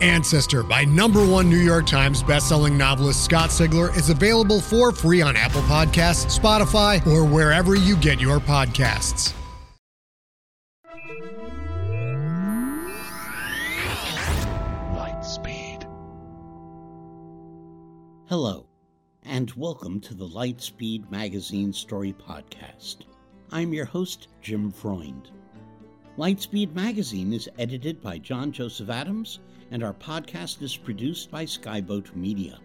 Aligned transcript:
Ancestor 0.00 0.62
by 0.62 0.84
number 0.84 1.24
one 1.26 1.50
New 1.50 1.58
York 1.58 1.86
Times 1.86 2.22
bestselling 2.22 2.76
novelist 2.76 3.24
Scott 3.24 3.50
Sigler 3.50 3.94
is 3.96 4.08
available 4.08 4.60
for 4.60 4.92
free 4.92 5.20
on 5.20 5.36
Apple 5.36 5.62
Podcasts, 5.62 6.38
Spotify, 6.38 7.06
or 7.06 7.24
wherever 7.24 7.74
you 7.74 7.96
get 7.96 8.20
your 8.20 8.38
podcasts. 8.38 9.34
Lightspeed. 14.94 15.86
Hello, 18.28 18.66
and 19.24 19.50
welcome 19.52 20.00
to 20.00 20.14
the 20.14 20.26
Lightspeed 20.26 21.10
Magazine 21.10 21.72
Story 21.72 22.14
Podcast. 22.14 22.98
I'm 23.52 23.72
your 23.72 23.84
host, 23.84 24.28
Jim 24.40 24.70
Freund. 24.70 25.30
Lightspeed 26.20 26.74
Magazine 26.74 27.32
is 27.32 27.48
edited 27.58 28.02
by 28.02 28.18
John 28.18 28.52
Joseph 28.52 28.90
Adams, 28.90 29.38
and 29.70 29.82
our 29.82 29.94
podcast 29.94 30.60
is 30.60 30.76
produced 30.76 31.30
by 31.30 31.46
Skyboat 31.46 32.14
Media. 32.14 32.58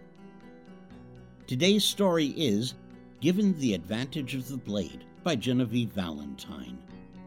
Today's 1.47 1.85
story 1.85 2.33
is 2.35 2.73
Given 3.21 3.57
the 3.57 3.73
Advantage 3.73 4.35
of 4.35 4.49
the 4.49 4.57
Blade 4.57 5.05
by 5.23 5.37
Genevieve 5.37 5.87
Valentine, 5.91 6.77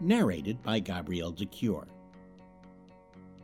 narrated 0.03 0.63
by 0.63 0.81
Gabrielle 0.81 1.33
de 1.33 1.47
Cuir. 1.47 1.87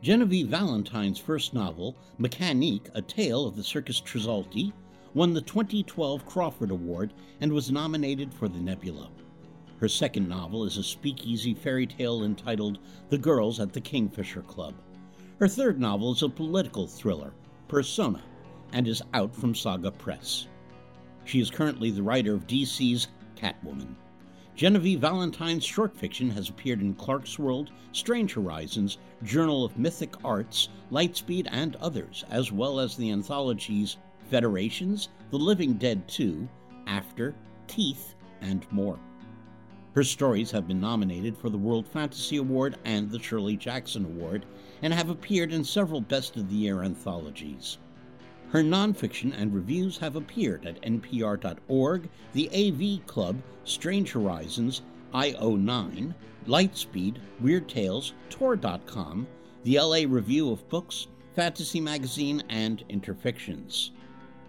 Genevieve 0.03 0.49
Valentine's 0.49 1.17
first 1.17 1.55
novel, 1.55 1.95
Mécanique, 2.19 2.91
A 2.93 3.01
Tale 3.01 3.47
of 3.47 3.55
the 3.55 3.63
Circus 3.63 3.99
Tresaulti, 3.99 4.71
won 5.15 5.33
the 5.33 5.41
2012 5.41 6.23
Crawford 6.27 6.69
Award 6.69 7.13
and 7.41 7.51
was 7.51 7.71
nominated 7.71 8.31
for 8.31 8.47
the 8.47 8.59
Nebula. 8.59 9.09
Her 9.79 9.87
second 9.89 10.29
novel 10.29 10.63
is 10.63 10.77
a 10.77 10.83
speakeasy 10.83 11.53
fairy 11.53 11.85
tale 11.85 12.23
entitled 12.23 12.79
The 13.09 13.17
Girls 13.17 13.59
at 13.59 13.73
the 13.73 13.81
Kingfisher 13.81 14.41
Club. 14.43 14.73
Her 15.37 15.49
third 15.49 15.79
novel 15.79 16.13
is 16.13 16.23
a 16.23 16.29
political 16.29 16.87
thriller, 16.87 17.33
Persona, 17.67 18.23
and 18.71 18.87
is 18.87 19.01
out 19.13 19.35
from 19.35 19.53
Saga 19.53 19.91
Press. 19.91 20.47
She 21.25 21.41
is 21.41 21.51
currently 21.51 21.91
the 21.91 22.03
writer 22.03 22.33
of 22.33 22.47
DC's 22.47 23.09
Catwoman. 23.35 23.95
Genevieve 24.55 25.01
Valentine's 25.01 25.65
short 25.65 25.93
fiction 25.97 26.29
has 26.29 26.47
appeared 26.47 26.79
in 26.79 26.95
Clarkesworld, 26.95 27.71
Strange 27.91 28.33
Horizons, 28.33 28.99
Journal 29.23 29.65
of 29.65 29.77
Mythic 29.77 30.15
Arts, 30.23 30.69
Lightspeed, 30.89 31.49
and 31.51 31.75
others, 31.77 32.23
as 32.29 32.53
well 32.53 32.79
as 32.79 32.95
the 32.95 33.11
anthologies 33.11 33.97
Federations, 34.29 35.09
The 35.31 35.37
Living 35.37 35.73
Dead 35.73 36.07
2, 36.07 36.47
After, 36.87 37.35
Teeth, 37.67 38.15
and 38.39 38.65
more. 38.71 38.97
Her 39.95 40.03
stories 40.03 40.51
have 40.51 40.67
been 40.67 40.81
nominated 40.81 41.37
for 41.37 41.49
the 41.49 41.57
World 41.57 41.87
Fantasy 41.87 42.35
Award 42.35 42.77
and 42.83 43.09
the 43.09 43.17
Shirley 43.17 43.55
Jackson 43.55 44.03
Award, 44.03 44.45
and 44.81 44.93
have 44.93 45.09
appeared 45.09 45.53
in 45.53 45.63
several 45.63 46.01
Best 46.01 46.35
of 46.35 46.49
the 46.49 46.55
Year 46.55 46.83
anthologies. 46.83 47.77
Her 48.49 48.61
nonfiction 48.61 49.33
and 49.33 49.53
reviews 49.53 49.97
have 49.99 50.17
appeared 50.17 50.65
at 50.65 50.81
npr.org, 50.81 52.09
the 52.33 52.49
AV 52.49 53.07
Club, 53.07 53.41
Strange 53.63 54.11
Horizons, 54.11 54.81
IO9, 55.13 56.13
Lightspeed, 56.45 57.15
Weird 57.39 57.69
Tales, 57.69 58.11
Tor.com, 58.29 59.25
the 59.63 59.79
LA 59.79 60.01
Review 60.05 60.51
of 60.51 60.67
Books, 60.67 61.07
Fantasy 61.37 61.79
Magazine, 61.79 62.43
and 62.49 62.83
Interfictions. 62.89 63.91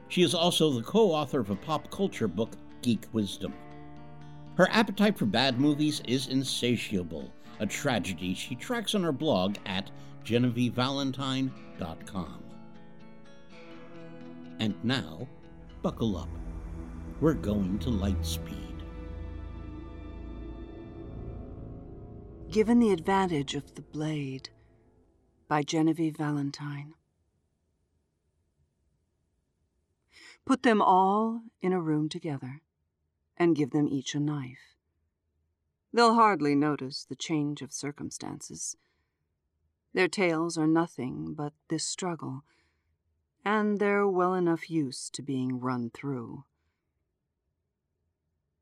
She 0.08 0.22
is 0.22 0.34
also 0.34 0.72
the 0.72 0.82
co 0.82 1.12
author 1.12 1.38
of 1.38 1.50
a 1.50 1.56
pop 1.56 1.88
culture 1.92 2.26
book, 2.26 2.50
Geek 2.82 3.06
Wisdom. 3.12 3.52
Her 4.56 4.68
appetite 4.70 5.18
for 5.18 5.26
bad 5.26 5.60
movies 5.60 6.00
is 6.08 6.28
insatiable, 6.28 7.30
a 7.60 7.66
tragedy 7.66 8.32
she 8.32 8.54
tracks 8.54 8.94
on 8.94 9.02
her 9.02 9.12
blog 9.12 9.56
at 9.66 9.90
genevievevalentine.com. 10.24 12.42
And 14.58 14.74
now, 14.82 15.28
buckle 15.82 16.16
up. 16.16 16.30
We're 17.20 17.34
going 17.34 17.78
to 17.80 17.90
Lightspeed. 17.90 18.62
Given 22.50 22.78
the 22.78 22.92
Advantage 22.92 23.54
of 23.54 23.74
the 23.74 23.82
Blade 23.82 24.48
by 25.48 25.62
Genevieve 25.62 26.16
Valentine. 26.16 26.94
Put 30.46 30.62
them 30.62 30.80
all 30.80 31.42
in 31.60 31.74
a 31.74 31.80
room 31.80 32.08
together 32.08 32.62
and 33.36 33.56
give 33.56 33.70
them 33.70 33.88
each 33.88 34.14
a 34.14 34.20
knife. 34.20 34.76
They'll 35.92 36.14
hardly 36.14 36.54
notice 36.54 37.04
the 37.04 37.16
change 37.16 37.62
of 37.62 37.72
circumstances. 37.72 38.76
Their 39.94 40.08
tales 40.08 40.58
are 40.58 40.66
nothing 40.66 41.34
but 41.34 41.54
this 41.69 41.84
struggle, 41.84 42.44
and 43.44 43.78
they're 43.78 44.06
well 44.06 44.34
enough 44.34 44.69
used 44.69 45.14
to 45.14 45.22
being 45.22 45.60
run 45.60 45.91
through. 45.91 46.44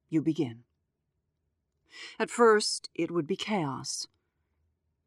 You 0.08 0.22
begin. 0.22 0.62
At 2.18 2.30
first, 2.30 2.88
it 2.94 3.10
would 3.10 3.26
be 3.26 3.36
chaos. 3.36 4.06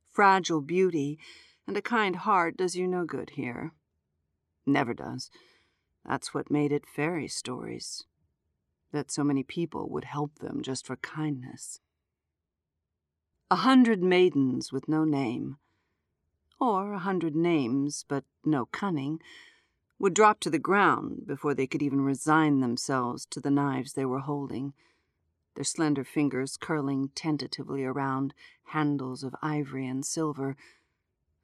Fragile 0.09 0.61
beauty 0.61 1.19
and 1.65 1.77
a 1.77 1.81
kind 1.81 2.15
heart 2.15 2.57
does 2.57 2.75
you 2.75 2.87
no 2.87 3.05
good 3.05 3.31
here. 3.31 3.71
Never 4.65 4.93
does. 4.93 5.29
That's 6.05 6.33
what 6.33 6.51
made 6.51 6.71
it 6.71 6.85
fairy 6.85 7.27
stories. 7.27 8.05
That 8.91 9.11
so 9.11 9.23
many 9.23 9.43
people 9.43 9.89
would 9.89 10.05
help 10.05 10.39
them 10.39 10.61
just 10.61 10.85
for 10.85 10.95
kindness. 10.97 11.79
A 13.51 13.57
hundred 13.57 14.01
maidens 14.01 14.71
with 14.71 14.87
no 14.87 15.03
name, 15.03 15.57
or 16.59 16.93
a 16.93 16.99
hundred 16.99 17.35
names 17.35 18.05
but 18.07 18.23
no 18.43 18.65
cunning, 18.65 19.21
would 19.99 20.13
drop 20.13 20.39
to 20.41 20.49
the 20.49 20.59
ground 20.59 21.25
before 21.25 21.53
they 21.53 21.67
could 21.67 21.81
even 21.81 22.01
resign 22.01 22.59
themselves 22.59 23.25
to 23.27 23.39
the 23.39 23.51
knives 23.51 23.93
they 23.93 24.05
were 24.05 24.19
holding 24.19 24.73
their 25.57 25.63
slender 25.63 26.03
fingers 26.03 26.55
curling 26.55 27.09
tentatively 27.15 27.83
around 27.83 28.31
handles 28.65 29.23
of 29.23 29.35
ivory 29.41 29.87
and 29.87 30.05
silver, 30.05 30.55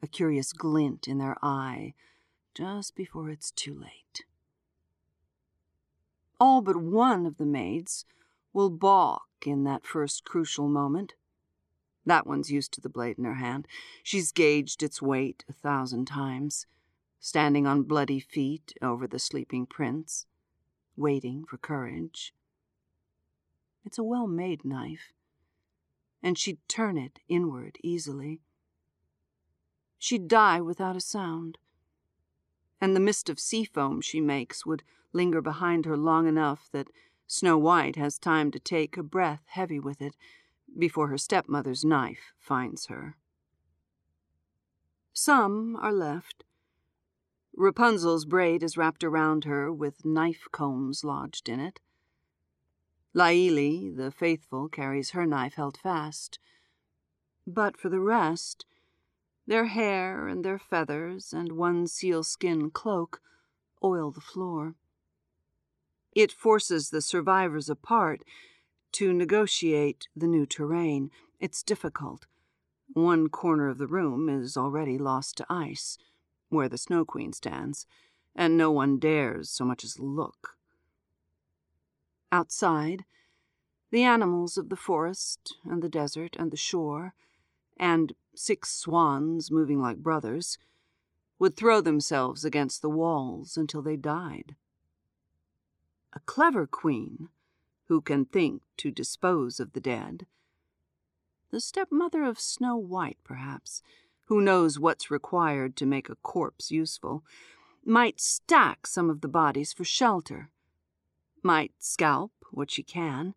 a 0.03 0.07
curious 0.07 0.53
glint 0.53 1.07
in 1.07 1.17
their 1.17 1.35
eye 1.41 1.95
just 2.53 2.95
before 2.95 3.31
it's 3.31 3.49
too 3.49 3.73
late. 3.73 4.23
All 6.45 6.59
but 6.59 6.75
one 6.75 7.25
of 7.25 7.37
the 7.37 7.45
maids 7.45 8.03
will 8.51 8.69
balk 8.69 9.29
in 9.45 9.63
that 9.63 9.85
first 9.85 10.25
crucial 10.25 10.67
moment. 10.67 11.13
That 12.05 12.27
one's 12.27 12.51
used 12.51 12.73
to 12.73 12.81
the 12.81 12.89
blade 12.89 13.17
in 13.17 13.23
her 13.23 13.35
hand. 13.35 13.65
She's 14.03 14.33
gauged 14.33 14.83
its 14.83 15.01
weight 15.01 15.45
a 15.47 15.53
thousand 15.53 16.03
times, 16.03 16.67
standing 17.21 17.65
on 17.65 17.83
bloody 17.83 18.19
feet 18.19 18.73
over 18.81 19.07
the 19.07 19.19
sleeping 19.19 19.65
prince, 19.65 20.25
waiting 20.97 21.45
for 21.45 21.55
courage. 21.55 22.33
It's 23.85 23.97
a 23.97 24.03
well 24.03 24.27
made 24.27 24.65
knife, 24.65 25.13
and 26.21 26.37
she'd 26.37 26.59
turn 26.67 26.97
it 26.97 27.19
inward 27.29 27.77
easily. 27.81 28.41
She'd 29.97 30.27
die 30.27 30.59
without 30.59 30.97
a 30.97 30.99
sound, 30.99 31.57
and 32.83 32.97
the 32.97 32.99
mist 32.99 33.29
of 33.29 33.39
sea 33.39 33.63
foam 33.63 34.01
she 34.01 34.19
makes 34.19 34.65
would 34.65 34.83
linger 35.13 35.41
behind 35.41 35.85
her 35.85 35.95
long 35.95 36.27
enough 36.27 36.67
that 36.73 36.89
Snow 37.25 37.57
White 37.57 37.95
has 37.95 38.19
time 38.19 38.51
to 38.51 38.59
take 38.59 38.97
a 38.97 39.03
breath 39.03 39.43
heavy 39.47 39.79
with 39.79 40.01
it 40.01 40.17
before 40.77 41.07
her 41.07 41.17
stepmother's 41.17 41.85
knife 41.85 42.33
finds 42.37 42.87
her. 42.87 43.15
Some 45.13 45.77
are 45.77 45.93
left. 45.93 46.43
Rapunzel's 47.55 48.25
braid 48.25 48.61
is 48.61 48.75
wrapped 48.75 49.05
around 49.05 49.45
her 49.45 49.71
with 49.71 50.03
knife 50.03 50.49
combs 50.51 51.05
lodged 51.05 51.47
in 51.47 51.61
it. 51.61 51.79
Laili, 53.15 53.95
the 53.95 54.11
faithful, 54.11 54.67
carries 54.67 55.11
her 55.11 55.25
knife 55.25 55.53
held 55.53 55.77
fast. 55.77 56.37
But 57.47 57.77
for 57.77 57.87
the 57.87 58.01
rest, 58.01 58.65
their 59.45 59.65
hair 59.65 60.27
and 60.27 60.43
their 60.43 60.59
feathers 60.59 61.33
and 61.33 61.51
one 61.53 61.87
sealskin 61.87 62.69
cloak 62.69 63.21
oil 63.83 64.11
the 64.11 64.21
floor. 64.21 64.75
It 66.13 66.31
forces 66.31 66.89
the 66.89 67.01
survivors 67.01 67.69
apart 67.69 68.23
to 68.93 69.11
negotiate 69.11 70.07
the 70.15 70.27
new 70.27 70.45
terrain. 70.45 71.09
It's 71.39 71.63
difficult. 71.63 72.27
One 72.93 73.27
corner 73.29 73.69
of 73.69 73.79
the 73.79 73.87
room 73.87 74.29
is 74.29 74.55
already 74.55 74.97
lost 74.97 75.37
to 75.37 75.45
ice, 75.49 75.97
where 76.49 76.69
the 76.69 76.77
Snow 76.77 77.03
Queen 77.03 77.33
stands, 77.33 77.87
and 78.35 78.55
no 78.55 78.71
one 78.71 78.99
dares 78.99 79.49
so 79.49 79.65
much 79.65 79.83
as 79.83 79.99
look. 79.99 80.55
Outside, 82.31 83.05
the 83.91 84.03
animals 84.03 84.57
of 84.57 84.69
the 84.69 84.75
forest 84.75 85.55
and 85.65 85.81
the 85.81 85.89
desert 85.89 86.35
and 86.37 86.51
the 86.51 86.57
shore, 86.57 87.13
and 87.77 88.13
six 88.35 88.69
swans 88.71 89.51
moving 89.51 89.81
like 89.81 89.97
brothers, 89.97 90.57
would 91.39 91.55
throw 91.55 91.81
themselves 91.81 92.45
against 92.45 92.81
the 92.81 92.89
walls 92.89 93.57
until 93.57 93.81
they 93.81 93.95
died. 93.97 94.55
A 96.13 96.19
clever 96.21 96.67
queen, 96.67 97.29
who 97.87 98.01
can 98.01 98.25
think 98.25 98.61
to 98.77 98.91
dispose 98.91 99.59
of 99.59 99.73
the 99.73 99.81
dead, 99.81 100.25
the 101.51 101.59
stepmother 101.59 102.23
of 102.23 102.39
Snow 102.39 102.77
White, 102.77 103.19
perhaps, 103.23 103.83
who 104.25 104.41
knows 104.41 104.79
what's 104.79 105.11
required 105.11 105.75
to 105.75 105.85
make 105.85 106.09
a 106.09 106.15
corpse 106.15 106.71
useful, 106.71 107.23
might 107.85 108.19
stack 108.19 108.87
some 108.87 109.09
of 109.09 109.21
the 109.21 109.27
bodies 109.27 109.73
for 109.73 109.83
shelter, 109.83 110.49
might 111.43 111.73
scalp 111.77 112.31
what 112.51 112.71
she 112.71 112.81
can, 112.81 113.35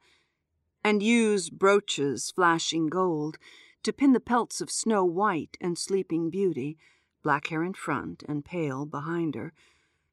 and 0.83 1.03
use 1.03 1.51
brooches 1.51 2.31
flashing 2.31 2.87
gold 2.87 3.37
to 3.83 3.93
pin 3.93 4.13
the 4.13 4.21
pelts 4.21 4.61
of 4.61 4.71
Snow 4.71 5.05
White 5.05 5.57
and 5.61 5.79
Sleeping 5.79 6.31
Beauty, 6.31 6.79
black 7.23 7.49
hair 7.49 7.63
in 7.63 7.75
front 7.75 8.23
and 8.29 8.45
pale 8.45 8.87
behind 8.87 9.35
her, 9.35 9.53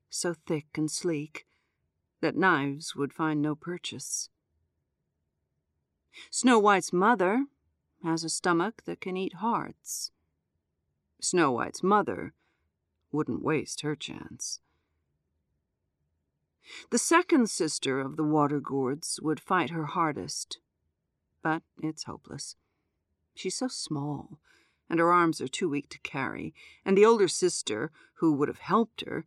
so 0.09 0.33
thick 0.33 0.67
and 0.75 0.89
sleek 0.89 1.45
that 2.21 2.35
knives 2.35 2.95
would 2.95 3.13
find 3.13 3.41
no 3.41 3.55
purchase. 3.55 4.29
Snow 6.29 6.59
White's 6.59 6.93
mother 6.93 7.45
has 8.03 8.23
a 8.23 8.29
stomach 8.29 8.83
that 8.85 9.01
can 9.01 9.17
eat 9.17 9.35
hearts. 9.35 10.11
Snow 11.19 11.51
White's 11.51 11.81
mother 11.81 12.33
wouldn't 13.11 13.43
waste 13.43 13.81
her 13.81 13.95
chance. 13.95 14.59
The 16.91 16.97
second 16.97 17.49
sister 17.49 17.99
of 17.99 18.15
the 18.15 18.23
Water 18.23 18.59
Gourds 18.59 19.19
would 19.21 19.39
fight 19.39 19.69
her 19.69 19.85
hardest, 19.85 20.59
but 21.41 21.61
it's 21.81 22.03
hopeless. 22.03 22.55
She's 23.33 23.55
so 23.55 23.67
small, 23.67 24.39
and 24.89 24.99
her 24.99 25.11
arms 25.11 25.41
are 25.41 25.47
too 25.47 25.69
weak 25.69 25.89
to 25.89 25.99
carry, 25.99 26.53
and 26.85 26.97
the 26.97 27.05
older 27.05 27.27
sister, 27.27 27.91
who 28.15 28.33
would 28.33 28.47
have 28.47 28.59
helped 28.59 29.01
her, 29.05 29.25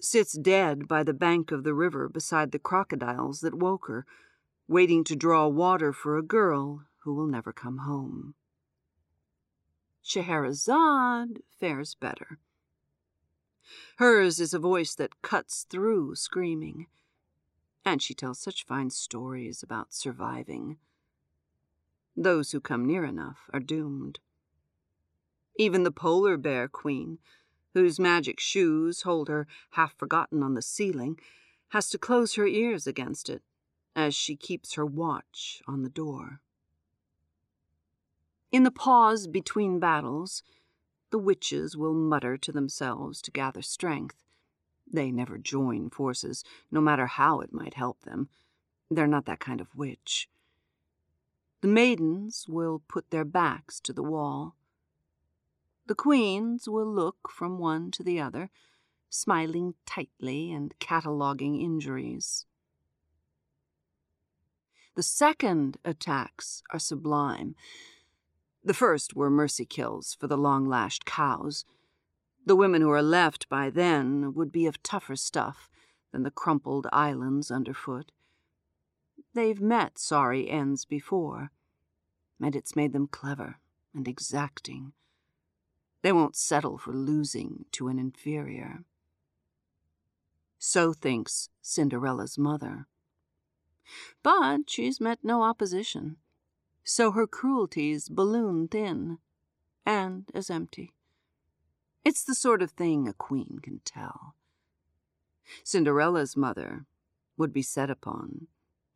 sits 0.00 0.32
dead 0.32 0.88
by 0.88 1.02
the 1.02 1.12
bank 1.12 1.52
of 1.52 1.64
the 1.64 1.74
river 1.74 2.08
beside 2.08 2.52
the 2.52 2.58
crocodiles 2.58 3.40
that 3.40 3.54
woke 3.54 3.86
her, 3.88 4.06
waiting 4.68 5.04
to 5.04 5.16
draw 5.16 5.46
water 5.46 5.92
for 5.92 6.16
a 6.16 6.22
girl 6.22 6.84
who 7.02 7.12
will 7.12 7.26
never 7.26 7.52
come 7.52 7.78
home. 7.78 8.34
Scheherazade 10.02 11.42
fares 11.58 11.94
better. 11.94 12.38
Hers 13.96 14.40
is 14.40 14.54
a 14.54 14.58
voice 14.58 14.94
that 14.94 15.22
cuts 15.22 15.66
through 15.68 16.14
screaming, 16.14 16.86
and 17.84 18.00
she 18.02 18.14
tells 18.14 18.38
such 18.38 18.64
fine 18.64 18.90
stories 18.90 19.62
about 19.62 19.92
surviving. 19.92 20.78
Those 22.20 22.52
who 22.52 22.60
come 22.60 22.84
near 22.84 23.06
enough 23.06 23.48
are 23.50 23.60
doomed. 23.60 24.20
Even 25.56 25.84
the 25.84 25.90
polar 25.90 26.36
bear 26.36 26.68
queen, 26.68 27.18
whose 27.72 27.98
magic 27.98 28.38
shoes 28.38 29.02
hold 29.02 29.28
her 29.28 29.46
half 29.70 29.96
forgotten 29.96 30.42
on 30.42 30.52
the 30.52 30.60
ceiling, 30.60 31.18
has 31.70 31.88
to 31.88 31.96
close 31.96 32.34
her 32.34 32.46
ears 32.46 32.86
against 32.86 33.30
it 33.30 33.42
as 33.96 34.14
she 34.14 34.36
keeps 34.36 34.74
her 34.74 34.84
watch 34.84 35.62
on 35.66 35.82
the 35.82 35.88
door. 35.88 36.42
In 38.52 38.64
the 38.64 38.70
pause 38.70 39.26
between 39.26 39.80
battles, 39.80 40.42
the 41.10 41.18
witches 41.18 41.74
will 41.74 41.94
mutter 41.94 42.36
to 42.36 42.52
themselves 42.52 43.22
to 43.22 43.30
gather 43.30 43.62
strength. 43.62 44.22
They 44.86 45.10
never 45.10 45.38
join 45.38 45.88
forces, 45.88 46.44
no 46.70 46.82
matter 46.82 47.06
how 47.06 47.40
it 47.40 47.54
might 47.54 47.74
help 47.74 48.02
them. 48.02 48.28
They're 48.90 49.06
not 49.06 49.24
that 49.24 49.40
kind 49.40 49.62
of 49.62 49.74
witch. 49.74 50.28
The 51.60 51.68
maidens 51.68 52.46
will 52.48 52.82
put 52.88 53.10
their 53.10 53.24
backs 53.24 53.80
to 53.80 53.92
the 53.92 54.02
wall. 54.02 54.56
The 55.86 55.94
queens 55.94 56.68
will 56.68 56.86
look 56.86 57.30
from 57.30 57.58
one 57.58 57.90
to 57.92 58.02
the 58.02 58.18
other, 58.20 58.50
smiling 59.10 59.74
tightly 59.84 60.52
and 60.52 60.78
cataloguing 60.78 61.60
injuries. 61.60 62.46
The 64.94 65.02
second 65.02 65.76
attacks 65.84 66.62
are 66.72 66.78
sublime. 66.78 67.54
The 68.64 68.74
first 68.74 69.14
were 69.14 69.30
mercy 69.30 69.64
kills 69.64 70.16
for 70.18 70.26
the 70.26 70.38
long 70.38 70.66
lashed 70.66 71.04
cows. 71.04 71.64
The 72.46 72.56
women 72.56 72.82
who 72.82 72.90
are 72.90 73.02
left 73.02 73.48
by 73.48 73.68
then 73.70 74.32
would 74.34 74.50
be 74.50 74.66
of 74.66 74.82
tougher 74.82 75.16
stuff 75.16 75.68
than 76.12 76.22
the 76.22 76.30
crumpled 76.30 76.86
islands 76.92 77.50
underfoot. 77.50 78.12
They've 79.34 79.60
met 79.60 79.98
sorry 79.98 80.50
ends 80.50 80.84
before, 80.84 81.50
and 82.40 82.56
it's 82.56 82.76
made 82.76 82.92
them 82.92 83.06
clever 83.06 83.58
and 83.94 84.08
exacting. 84.08 84.92
They 86.02 86.12
won't 86.12 86.36
settle 86.36 86.78
for 86.78 86.92
losing 86.92 87.66
to 87.72 87.88
an 87.88 87.98
inferior. 87.98 88.84
So 90.58 90.92
thinks 90.92 91.48
Cinderella's 91.62 92.38
mother. 92.38 92.86
But 94.22 94.68
she's 94.68 95.00
met 95.00 95.18
no 95.22 95.42
opposition 95.42 96.16
so 96.90 97.12
her 97.12 97.26
cruelties 97.26 98.08
balloon 98.08 98.68
thin 98.68 99.18
and 99.86 100.28
as 100.34 100.50
empty. 100.50 100.92
It's 102.04 102.24
the 102.24 102.34
sort 102.34 102.62
of 102.62 102.72
thing 102.72 103.06
a 103.06 103.12
queen 103.12 103.60
can 103.62 103.80
tell. 103.84 104.34
Cinderella's 105.62 106.36
mother 106.36 106.86
would 107.36 107.52
be 107.52 107.62
set 107.62 107.90
upon 107.90 108.46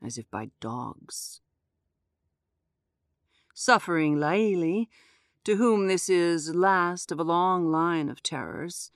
as 0.04 0.18
if 0.18 0.30
by 0.30 0.50
dogs. 0.60 1.40
Suffering 3.54 4.16
Laili, 4.16 4.88
to 5.44 5.56
whom 5.56 5.86
this 5.86 6.08
is 6.08 6.54
last 6.54 7.12
of 7.12 7.20
a 7.20 7.24
long 7.24 7.70
line 7.70 8.08
of 8.08 8.22
terrors, 8.22 8.90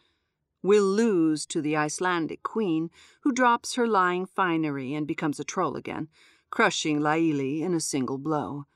will 0.63 0.85
lose 0.85 1.47
to 1.47 1.61
the 1.63 1.77
Icelandic 1.77 2.43
queen, 2.43 2.91
who 3.21 3.33
drops 3.33 3.75
her 3.75 3.87
lying 3.87 4.27
finery 4.27 4.95
and 4.95 5.07
becomes 5.07 5.39
a 5.39 5.45
troll 5.45 5.77
again, 5.77 6.09
crushing 6.51 7.01
Laili 7.01 7.61
in 7.61 7.75
a 7.75 7.81
single 7.81 8.19
blow. 8.19 8.67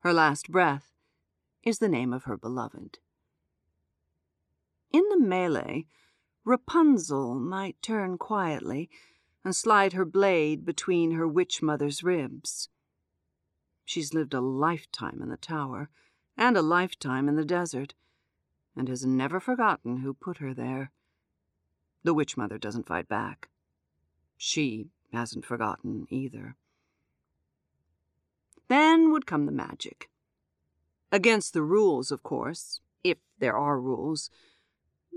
Her 0.00 0.12
last 0.12 0.50
breath 0.50 0.92
is 1.62 1.78
the 1.78 1.88
name 1.88 2.12
of 2.12 2.24
her 2.24 2.36
beloved. 2.36 2.98
In 4.92 5.08
the 5.08 5.18
melee, 5.18 5.86
Rapunzel 6.44 7.36
might 7.36 7.80
turn 7.80 8.18
quietly 8.18 8.90
and 9.44 9.54
slide 9.56 9.92
her 9.92 10.04
blade 10.04 10.64
between 10.64 11.12
her 11.12 11.26
witch 11.26 11.62
mother's 11.62 12.02
ribs. 12.02 12.68
She's 13.84 14.14
lived 14.14 14.34
a 14.34 14.40
lifetime 14.40 15.20
in 15.20 15.28
the 15.28 15.36
tower 15.36 15.88
and 16.36 16.56
a 16.56 16.62
lifetime 16.62 17.28
in 17.28 17.36
the 17.36 17.44
desert, 17.44 17.94
and 18.74 18.88
has 18.88 19.04
never 19.04 19.40
forgotten 19.40 19.98
who 19.98 20.14
put 20.14 20.38
her 20.38 20.54
there. 20.54 20.90
The 22.04 22.14
witch 22.14 22.36
mother 22.36 22.58
doesn't 22.58 22.86
fight 22.86 23.08
back. 23.08 23.48
She 24.36 24.88
hasn't 25.12 25.44
forgotten 25.44 26.06
either. 26.10 26.56
Then 28.68 29.12
would 29.12 29.26
come 29.26 29.46
the 29.46 29.52
magic. 29.52 30.08
Against 31.10 31.52
the 31.52 31.62
rules, 31.62 32.10
of 32.10 32.22
course, 32.22 32.80
if 33.04 33.18
there 33.38 33.56
are 33.56 33.78
rules. 33.78 34.30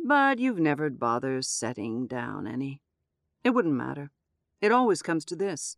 But 0.06 0.40
you've 0.40 0.60
never 0.60 0.90
bothered 0.90 1.46
setting 1.46 2.06
down 2.06 2.46
any. 2.46 2.82
It 3.44 3.52
wouldn't 3.52 3.74
matter. 3.74 4.12
It 4.62 4.72
always 4.72 5.02
comes 5.02 5.26
to 5.26 5.36
this. 5.36 5.78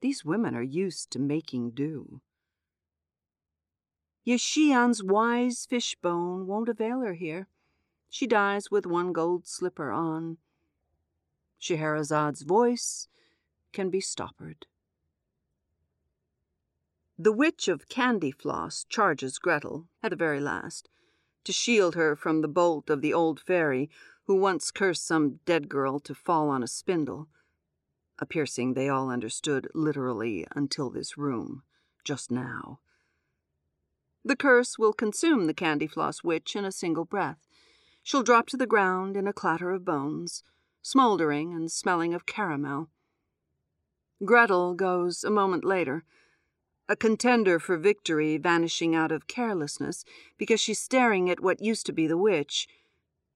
These 0.00 0.24
women 0.24 0.54
are 0.54 0.62
used 0.62 1.10
to 1.12 1.18
making 1.18 1.70
do. 1.70 2.20
Ye 4.24 4.36
Xian's 4.36 5.02
wise 5.02 5.66
fishbone 5.66 6.46
won't 6.46 6.68
avail 6.68 7.00
her 7.00 7.14
here. 7.14 7.48
She 8.08 8.26
dies 8.26 8.70
with 8.70 8.86
one 8.86 9.12
gold 9.12 9.46
slipper 9.46 9.90
on. 9.90 10.38
Scheherazade's 11.58 12.42
voice 12.42 13.08
can 13.72 13.90
be 13.90 14.00
stoppered. 14.00 14.66
The 17.18 17.32
Witch 17.32 17.68
of 17.68 17.88
Candyfloss 17.88 18.88
charges 18.88 19.38
Gretel, 19.38 19.86
at 20.02 20.10
the 20.10 20.16
very 20.16 20.40
last, 20.40 20.88
to 21.44 21.52
shield 21.52 21.94
her 21.94 22.16
from 22.16 22.40
the 22.40 22.48
bolt 22.48 22.90
of 22.90 23.00
the 23.00 23.14
old 23.14 23.40
fairy 23.40 23.90
who 24.24 24.34
once 24.36 24.70
cursed 24.70 25.06
some 25.06 25.40
dead 25.44 25.68
girl 25.68 26.00
to 26.00 26.14
fall 26.14 26.48
on 26.48 26.62
a 26.62 26.68
spindle, 26.68 27.28
a 28.22 28.26
piercing 28.26 28.74
they 28.74 28.88
all 28.88 29.10
understood 29.10 29.66
literally 29.74 30.46
until 30.54 30.90
this 30.90 31.18
room, 31.18 31.64
just 32.04 32.30
now. 32.30 32.78
The 34.24 34.36
curse 34.36 34.78
will 34.78 34.92
consume 34.92 35.46
the 35.46 35.54
Candyfloss 35.54 36.22
witch 36.22 36.54
in 36.54 36.64
a 36.64 36.70
single 36.70 37.04
breath. 37.04 37.48
She'll 38.04 38.22
drop 38.22 38.46
to 38.50 38.56
the 38.56 38.64
ground 38.64 39.16
in 39.16 39.26
a 39.26 39.32
clatter 39.32 39.72
of 39.72 39.84
bones, 39.84 40.44
smoldering 40.82 41.52
and 41.52 41.70
smelling 41.70 42.14
of 42.14 42.24
caramel. 42.24 42.90
Gretel 44.24 44.74
goes 44.74 45.24
a 45.24 45.30
moment 45.30 45.64
later 45.64 46.04
a 46.88 46.96
contender 46.96 47.58
for 47.58 47.76
victory 47.76 48.36
vanishing 48.36 48.94
out 48.94 49.10
of 49.10 49.26
carelessness 49.26 50.04
because 50.36 50.60
she's 50.60 50.80
staring 50.80 51.30
at 51.30 51.40
what 51.40 51.62
used 51.62 51.86
to 51.86 51.92
be 51.92 52.06
the 52.06 52.18
witch, 52.18 52.68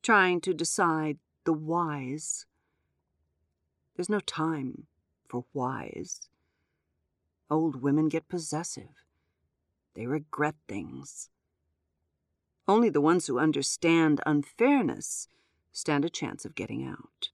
trying 0.03 0.41
to 0.43 0.53
decide 0.53 1.19
the 1.45 1.53
wise. 1.53 2.45
There's 3.97 4.11
no 4.11 4.21
time 4.21 4.87
for 5.27 5.47
wise. 5.55 6.29
Old 7.51 7.81
women 7.83 8.09
get 8.09 8.29
possessive. 8.29 9.05
They 9.95 10.07
regret 10.07 10.57
things. 10.69 11.31
Only 12.69 12.91
the 12.91 13.01
ones 13.01 13.27
who 13.27 13.39
understand 13.39 14.21
unfairness 14.27 15.29
stand 15.73 16.05
a 16.05 16.11
chance 16.11 16.45
of 16.45 16.55
getting 16.55 16.87
out. 16.87 17.31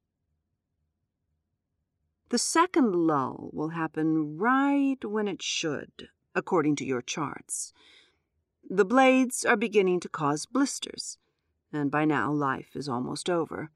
The 2.28 2.38
second 2.38 2.94
lull 2.94 3.50
will 3.52 3.70
happen 3.70 4.38
right 4.38 5.04
when 5.04 5.26
it 5.26 5.42
should, 5.42 6.08
according 6.34 6.76
to 6.76 6.84
your 6.84 7.02
charts. 7.02 7.72
The 8.68 8.84
blades 8.84 9.44
are 9.44 9.56
beginning 9.56 10.00
to 10.00 10.08
cause 10.08 10.46
blisters, 10.46 11.18
and 11.72 11.90
by 11.90 12.04
now 12.04 12.32
life 12.32 12.76
is 12.76 12.88
almost 12.88 13.28
over. 13.28 13.70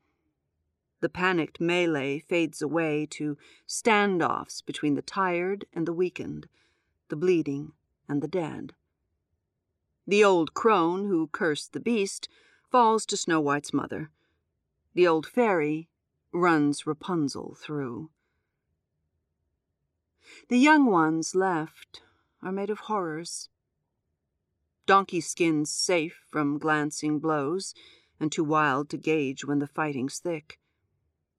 The 1.00 1.09
panicked 1.09 1.61
melee 1.61 2.19
fades 2.21 2.62
away 2.62 3.07
to 3.11 3.37
standoffs 3.69 4.65
between 4.65 4.95
the 4.95 5.03
tired 5.03 5.67
and 5.73 5.87
the 5.87 5.93
weakened, 5.93 6.49
the 7.09 7.17
bleeding 7.17 7.73
and 8.09 8.23
the 8.23 8.29
dead. 8.29 8.73
The 10.07 10.25
old 10.25 10.55
crone 10.55 11.07
who 11.07 11.29
cursed 11.29 11.73
the 11.73 11.81
beast 11.81 12.29
falls 12.71 13.05
to 13.07 13.17
Snow 13.17 13.41
White's 13.41 13.73
mother. 13.73 14.11
The 14.95 15.07
old 15.07 15.26
fairy 15.26 15.88
runs 16.33 16.87
Rapunzel 16.87 17.57
through. 17.61 18.11
The 20.49 20.59
young 20.59 20.87
ones 20.87 21.35
left 21.35 22.03
are 22.43 22.53
made 22.53 22.71
of 22.71 22.81
horrors. 22.81 23.49
Donkey 24.87 25.21
skins 25.21 25.71
safe 25.71 26.25
from 26.29 26.59
glancing 26.59 27.19
blows, 27.19 27.75
and 28.19 28.31
too 28.31 28.45
wild 28.45 28.88
to 28.91 28.97
gauge 28.97 29.45
when 29.45 29.59
the 29.59 29.67
fighting's 29.67 30.19
thick. 30.19 30.59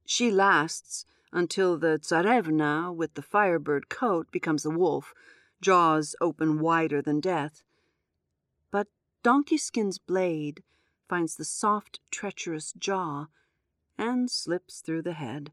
She 0.10 0.32
lasts 0.32 1.06
until 1.34 1.78
the 1.78 2.00
Tsarevna 2.00 2.96
with 2.96 3.16
the 3.16 3.22
firebird 3.22 3.90
coat 3.90 4.32
becomes 4.32 4.66
a 4.66 4.70
wolf, 4.70 5.14
jaws 5.60 6.16
open 6.22 6.60
wider 6.62 7.02
than 7.02 7.20
death. 7.20 7.62
But 8.72 8.88
Donkey 9.22 9.58
Skin's 9.58 9.98
blade 9.98 10.64
finds 11.10 11.36
the 11.36 11.44
soft, 11.44 12.00
treacherous 12.10 12.72
jaw 12.72 13.26
and 13.98 14.32
slips 14.32 14.80
through 14.80 15.02
the 15.02 15.12
head. 15.12 15.52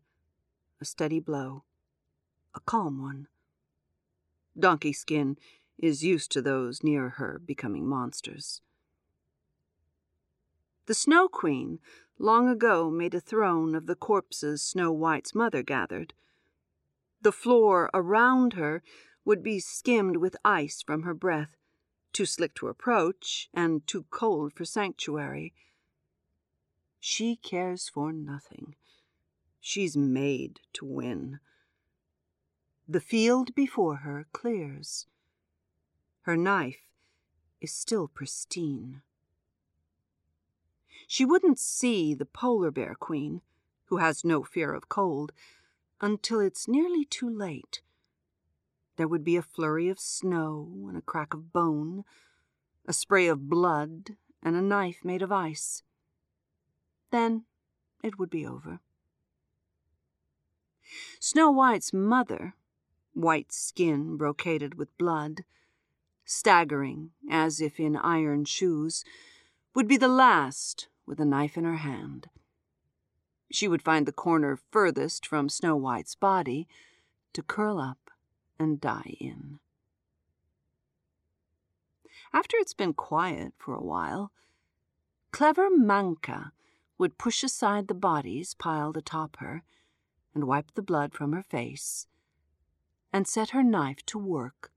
A 0.80 0.84
steady 0.84 1.18
blow, 1.18 1.64
a 2.54 2.60
calm 2.60 3.02
one. 3.02 3.26
Donkey 4.56 4.92
Skin 4.92 5.36
is 5.78 6.04
used 6.04 6.30
to 6.30 6.40
those 6.40 6.84
near 6.84 7.08
her 7.08 7.40
becoming 7.44 7.88
monsters. 7.88 8.60
The 10.86 10.94
Snow 10.94 11.28
Queen 11.28 11.78
long 12.18 12.46
ago 12.46 12.90
made 12.90 13.14
a 13.14 13.20
throne 13.20 13.74
of 13.74 13.86
the 13.86 13.94
corpses 13.94 14.62
Snow 14.62 14.92
White's 14.92 15.34
mother 15.34 15.62
gathered. 15.62 16.12
The 17.22 17.32
floor 17.32 17.88
around 17.94 18.52
her 18.52 18.82
would 19.24 19.42
be 19.42 19.60
skimmed 19.60 20.18
with 20.18 20.36
ice 20.44 20.82
from 20.82 21.04
her 21.04 21.14
breath, 21.14 21.56
too 22.12 22.26
slick 22.26 22.54
to 22.56 22.68
approach 22.68 23.48
and 23.54 23.86
too 23.86 24.04
cold 24.10 24.52
for 24.52 24.66
sanctuary. 24.66 25.54
She 27.00 27.36
cares 27.36 27.88
for 27.88 28.12
nothing. 28.12 28.74
She's 29.60 29.96
made 29.96 30.60
to 30.74 30.84
win. 30.84 31.40
The 32.86 33.00
field 33.00 33.54
before 33.54 33.96
her 33.96 34.26
clears. 34.32 35.06
Her 36.22 36.36
knife 36.36 36.90
is 37.62 37.72
still 37.72 38.06
pristine. 38.06 39.00
She 41.14 41.24
wouldn't 41.24 41.60
see 41.60 42.12
the 42.12 42.26
polar 42.26 42.72
bear 42.72 42.96
queen, 42.98 43.40
who 43.84 43.98
has 43.98 44.24
no 44.24 44.42
fear 44.42 44.74
of 44.74 44.88
cold, 44.88 45.30
until 46.00 46.40
it's 46.40 46.66
nearly 46.66 47.04
too 47.04 47.30
late. 47.30 47.82
There 48.96 49.06
would 49.06 49.22
be 49.22 49.36
a 49.36 49.42
flurry 49.42 49.88
of 49.88 50.00
snow 50.00 50.86
and 50.88 50.96
a 50.96 51.00
crack 51.00 51.32
of 51.32 51.52
bone, 51.52 52.02
a 52.84 52.92
spray 52.92 53.28
of 53.28 53.48
blood 53.48 54.16
and 54.42 54.56
a 54.56 54.60
knife 54.60 55.04
made 55.04 55.22
of 55.22 55.30
ice. 55.30 55.84
Then 57.12 57.44
it 58.02 58.18
would 58.18 58.28
be 58.28 58.44
over. 58.44 58.80
Snow 61.20 61.48
White's 61.52 61.92
mother, 61.92 62.56
white 63.12 63.52
skin 63.52 64.16
brocaded 64.16 64.74
with 64.74 64.98
blood, 64.98 65.44
staggering 66.24 67.12
as 67.30 67.60
if 67.60 67.78
in 67.78 67.94
iron 67.94 68.44
shoes, 68.44 69.04
would 69.76 69.86
be 69.86 69.96
the 69.96 70.08
last 70.08 70.88
with 71.06 71.20
a 71.20 71.24
knife 71.24 71.56
in 71.56 71.64
her 71.64 71.76
hand. 71.76 72.28
She 73.50 73.68
would 73.68 73.82
find 73.82 74.06
the 74.06 74.12
corner 74.12 74.58
furthest 74.70 75.26
from 75.26 75.48
Snow 75.48 75.76
White's 75.76 76.14
body 76.14 76.66
to 77.32 77.42
curl 77.42 77.78
up 77.78 78.10
and 78.58 78.80
die 78.80 79.16
in. 79.20 79.58
After 82.32 82.56
it's 82.56 82.74
been 82.74 82.94
quiet 82.94 83.52
for 83.58 83.74
a 83.74 83.82
while, 83.82 84.32
clever 85.30 85.68
Manka 85.70 86.52
would 86.98 87.18
push 87.18 87.42
aside 87.42 87.88
the 87.88 87.94
bodies 87.94 88.54
piled 88.54 88.96
atop 88.96 89.36
her 89.36 89.62
and 90.34 90.44
wipe 90.44 90.74
the 90.74 90.82
blood 90.82 91.12
from 91.12 91.32
her 91.32 91.42
face 91.42 92.06
and 93.12 93.28
set 93.28 93.50
her 93.50 93.62
knife 93.62 94.04
to 94.06 94.18
work 94.18 94.72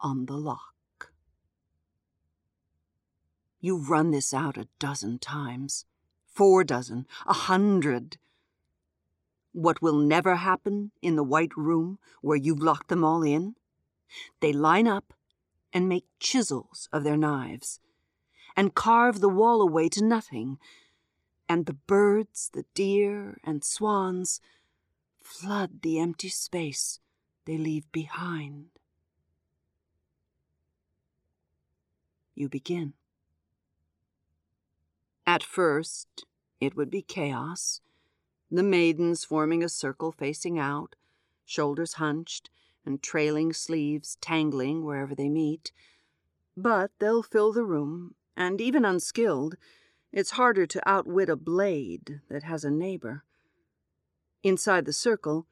on 0.00 0.26
the 0.26 0.36
lock. 0.36 0.74
You've 3.60 3.90
run 3.90 4.10
this 4.12 4.32
out 4.32 4.56
a 4.56 4.68
dozen 4.78 5.18
times, 5.18 5.84
four 6.24 6.62
dozen, 6.62 7.06
a 7.26 7.32
hundred. 7.32 8.18
What 9.52 9.82
will 9.82 9.98
never 9.98 10.36
happen 10.36 10.92
in 11.02 11.16
the 11.16 11.24
White 11.24 11.56
Room 11.56 11.98
where 12.20 12.36
you've 12.36 12.62
locked 12.62 12.88
them 12.88 13.04
all 13.04 13.22
in? 13.22 13.56
They 14.40 14.52
line 14.52 14.86
up 14.86 15.12
and 15.72 15.88
make 15.88 16.06
chisels 16.20 16.88
of 16.92 17.02
their 17.02 17.16
knives 17.16 17.80
and 18.56 18.74
carve 18.74 19.20
the 19.20 19.28
wall 19.28 19.60
away 19.60 19.88
to 19.88 20.04
nothing, 20.04 20.58
and 21.48 21.66
the 21.66 21.74
birds, 21.74 22.50
the 22.52 22.64
deer, 22.74 23.38
and 23.44 23.64
swans 23.64 24.40
flood 25.22 25.82
the 25.82 25.98
empty 25.98 26.28
space 26.28 27.00
they 27.44 27.56
leave 27.56 27.90
behind. 27.92 28.66
You 32.34 32.48
begin. 32.48 32.94
At 35.28 35.42
first, 35.42 36.24
it 36.58 36.74
would 36.74 36.88
be 36.88 37.02
chaos, 37.02 37.82
the 38.50 38.62
maidens 38.62 39.26
forming 39.26 39.62
a 39.62 39.68
circle 39.68 40.10
facing 40.10 40.58
out, 40.58 40.96
shoulders 41.44 41.92
hunched, 41.94 42.48
and 42.86 43.02
trailing 43.02 43.52
sleeves 43.52 44.16
tangling 44.22 44.86
wherever 44.86 45.14
they 45.14 45.28
meet. 45.28 45.70
But 46.56 46.92
they'll 46.98 47.22
fill 47.22 47.52
the 47.52 47.66
room, 47.66 48.14
and 48.38 48.58
even 48.58 48.86
unskilled, 48.86 49.56
it's 50.12 50.30
harder 50.30 50.64
to 50.64 50.88
outwit 50.88 51.28
a 51.28 51.36
blade 51.36 52.22
that 52.30 52.44
has 52.44 52.64
a 52.64 52.70
neighbor. 52.70 53.22
Inside 54.42 54.86
the 54.86 54.94
circle, 54.94 55.46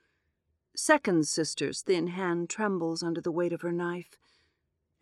Second 0.74 1.28
sister's 1.28 1.82
thin 1.82 2.06
hand 2.06 2.48
trembles 2.48 3.02
under 3.02 3.20
the 3.20 3.30
weight 3.30 3.52
of 3.52 3.60
her 3.60 3.72
knife, 3.72 4.16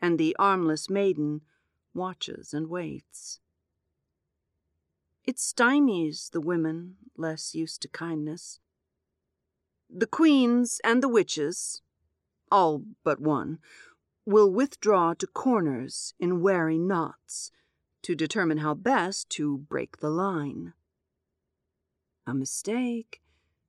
and 0.02 0.18
the 0.18 0.34
armless 0.36 0.90
maiden 0.90 1.42
watches 1.94 2.52
and 2.52 2.66
waits. 2.68 3.38
It 5.24 5.36
stymies 5.36 6.30
the 6.30 6.40
women 6.40 6.96
less 7.16 7.54
used 7.54 7.80
to 7.82 7.88
kindness. 7.88 8.60
The 9.88 10.06
queens 10.06 10.80
and 10.84 11.02
the 11.02 11.08
witches, 11.08 11.80
all 12.50 12.84
but 13.02 13.20
one, 13.20 13.58
will 14.26 14.50
withdraw 14.50 15.14
to 15.14 15.26
corners 15.26 16.14
in 16.18 16.42
wary 16.42 16.78
knots 16.78 17.50
to 18.02 18.14
determine 18.14 18.58
how 18.58 18.74
best 18.74 19.30
to 19.30 19.56
break 19.56 19.98
the 19.98 20.10
line. 20.10 20.74
A 22.26 22.34
mistake 22.34 23.22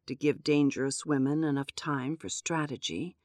to 0.08 0.16
give 0.16 0.44
dangerous 0.44 1.06
women 1.06 1.44
enough 1.44 1.74
time 1.74 2.18
for 2.18 2.28
strategy. 2.28 3.16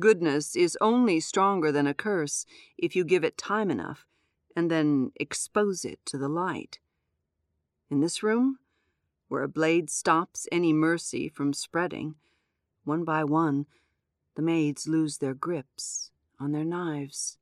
Goodness 0.00 0.56
is 0.56 0.76
only 0.80 1.20
stronger 1.20 1.70
than 1.70 1.86
a 1.86 1.94
curse 1.94 2.44
if 2.76 2.96
you 2.96 3.04
give 3.04 3.22
it 3.22 3.38
time 3.38 3.70
enough 3.70 4.04
and 4.54 4.70
then 4.70 5.12
expose 5.16 5.84
it 5.84 6.00
to 6.06 6.18
the 6.18 6.28
light. 6.28 6.78
In 7.90 8.00
this 8.00 8.22
room, 8.22 8.58
where 9.28 9.42
a 9.42 9.48
blade 9.48 9.90
stops 9.90 10.46
any 10.52 10.72
mercy 10.72 11.28
from 11.28 11.52
spreading, 11.52 12.16
one 12.84 13.04
by 13.04 13.24
one, 13.24 13.66
the 14.34 14.42
maids 14.42 14.88
lose 14.88 15.18
their 15.18 15.34
grips 15.34 16.10
on 16.38 16.52
their 16.52 16.64
knives. 16.64 17.38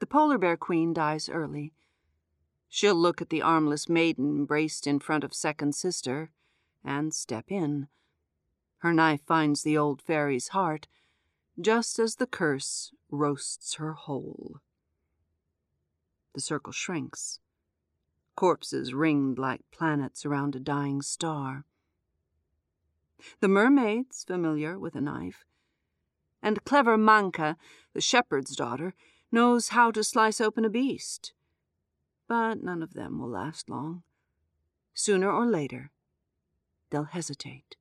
The 0.00 0.06
polar 0.06 0.38
bear 0.38 0.56
queen 0.56 0.92
dies 0.92 1.28
early. 1.28 1.72
She'll 2.68 2.94
look 2.94 3.20
at 3.20 3.28
the 3.28 3.42
armless 3.42 3.88
maiden 3.88 4.46
braced 4.46 4.86
in 4.86 4.98
front 4.98 5.24
of 5.24 5.34
second 5.34 5.74
sister 5.74 6.30
and 6.84 7.14
step 7.14 7.52
in. 7.52 7.88
Her 8.78 8.92
knife 8.92 9.20
finds 9.24 9.62
the 9.62 9.78
old 9.78 10.02
fairy's 10.02 10.48
heart 10.48 10.88
just 11.60 11.98
as 11.98 12.16
the 12.16 12.26
curse 12.26 12.92
roasts 13.12 13.74
her 13.74 13.92
whole. 13.92 14.56
The 16.34 16.40
circle 16.40 16.72
shrinks. 16.72 17.38
Corpses 18.34 18.94
ringed 18.94 19.38
like 19.38 19.60
planets 19.70 20.24
around 20.24 20.56
a 20.56 20.60
dying 20.60 21.02
star. 21.02 21.64
The 23.40 23.48
mermaid's 23.48 24.24
familiar 24.24 24.78
with 24.78 24.96
a 24.96 25.00
knife. 25.00 25.44
And 26.42 26.64
clever 26.64 26.96
Manka, 26.96 27.56
the 27.92 28.00
shepherd's 28.00 28.56
daughter, 28.56 28.94
knows 29.30 29.68
how 29.68 29.90
to 29.92 30.02
slice 30.02 30.40
open 30.40 30.64
a 30.64 30.70
beast. 30.70 31.34
But 32.26 32.62
none 32.62 32.82
of 32.82 32.94
them 32.94 33.20
will 33.20 33.28
last 33.28 33.68
long. 33.68 34.02
Sooner 34.94 35.30
or 35.30 35.46
later, 35.46 35.90
they'll 36.90 37.04
hesitate. 37.04 37.76